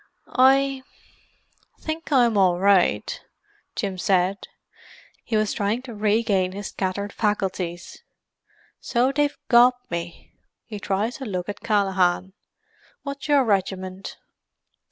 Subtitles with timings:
[0.35, 0.81] "I...
[1.79, 3.21] think I'm all right,"
[3.75, 4.47] Jim said.
[5.23, 8.01] He was trying to regain his scattered faculties.
[8.79, 10.33] "So they've got me!"
[10.65, 12.33] He tried to look at Callaghan.
[13.03, 14.17] "What's your regiment?"